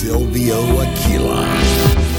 Silvio 0.00 0.80
Aquila. 0.80 2.09